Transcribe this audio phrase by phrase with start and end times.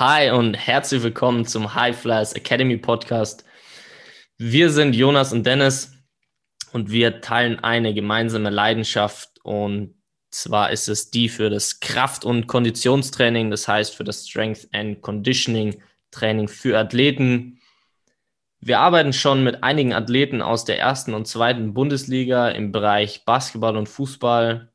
[0.00, 3.44] Hi und herzlich willkommen zum High Flyers Academy Podcast.
[4.38, 5.92] Wir sind Jonas und Dennis
[6.72, 9.94] und wir teilen eine gemeinsame Leidenschaft und
[10.32, 15.00] zwar ist es die für das Kraft- und Konditionstraining, das heißt für das Strength and
[15.00, 15.80] Conditioning
[16.10, 17.60] Training für Athleten.
[18.58, 23.76] Wir arbeiten schon mit einigen Athleten aus der ersten und zweiten Bundesliga im Bereich Basketball
[23.76, 24.73] und Fußball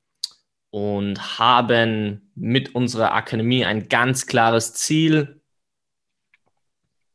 [0.71, 5.41] und haben mit unserer Akademie ein ganz klares Ziel,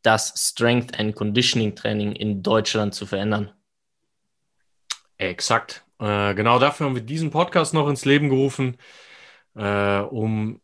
[0.03, 3.51] das Strength and Conditioning Training in Deutschland zu verändern.
[5.17, 5.85] Exakt.
[5.99, 8.77] Äh, genau dafür haben wir diesen Podcast noch ins Leben gerufen,
[9.55, 10.61] äh, um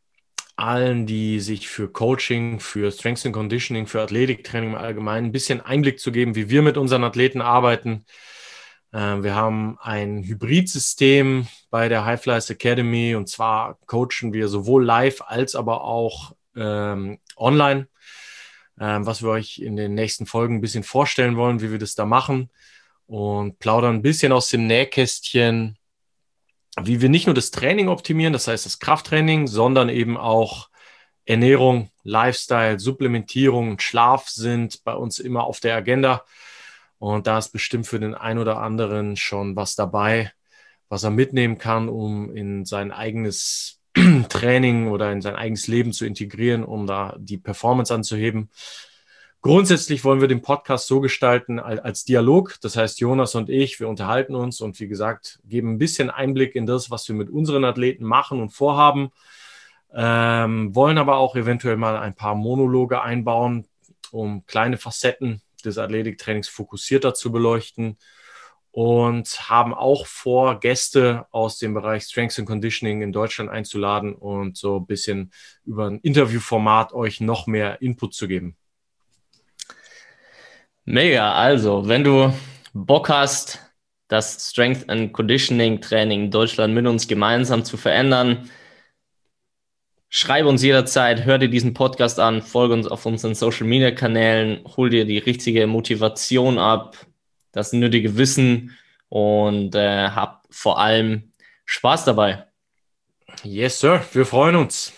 [0.56, 5.60] allen, die sich für Coaching, für Strength and Conditioning, für Athletiktraining im Allgemeinen ein bisschen
[5.62, 8.04] Einblick zu geben, wie wir mit unseren Athleten arbeiten,
[8.92, 15.23] wir haben ein Hybridsystem bei der High Flyers Academy und zwar coachen wir sowohl live
[15.23, 17.88] als aber auch ähm, online,
[18.80, 21.95] ähm, was wir euch in den nächsten Folgen ein bisschen vorstellen wollen, wie wir das
[21.95, 22.50] da machen
[23.06, 25.76] und plaudern ein bisschen aus dem Nähkästchen,
[26.80, 30.68] wie wir nicht nur das Training optimieren, das heißt das Krafttraining, sondern eben auch
[31.24, 36.24] Ernährung, Lifestyle, Supplementierung und Schlaf sind bei uns immer auf der Agenda.
[37.01, 40.32] Und da ist bestimmt für den einen oder anderen schon was dabei,
[40.90, 43.80] was er mitnehmen kann, um in sein eigenes
[44.29, 48.51] Training oder in sein eigenes Leben zu integrieren, um da die Performance anzuheben.
[49.40, 52.56] Grundsätzlich wollen wir den Podcast so gestalten als Dialog.
[52.60, 56.54] Das heißt, Jonas und ich, wir unterhalten uns und wie gesagt, geben ein bisschen Einblick
[56.54, 59.10] in das, was wir mit unseren Athleten machen und vorhaben.
[59.95, 63.66] Ähm, wollen aber auch eventuell mal ein paar Monologe einbauen,
[64.10, 67.98] um kleine Facetten des Athletiktrainings fokussierter zu beleuchten
[68.72, 74.56] und haben auch vor, Gäste aus dem Bereich Strengths and Conditioning in Deutschland einzuladen und
[74.56, 75.32] so ein bisschen
[75.65, 78.56] über ein Interviewformat euch noch mehr Input zu geben.
[80.84, 82.32] Mega, also wenn du
[82.72, 83.60] Bock hast,
[84.09, 88.50] das Strength and Conditioning Training in Deutschland mit uns gemeinsam zu verändern,
[90.12, 94.65] Schreib uns jederzeit, hör dir diesen Podcast an, folge uns auf unseren Social Media Kanälen,
[94.76, 96.97] hol dir die richtige Motivation ab,
[97.53, 98.76] das nötige Wissen
[99.09, 101.31] und äh, hab vor allem
[101.65, 102.44] Spaß dabei.
[103.44, 104.93] Yes, Sir, wir freuen uns.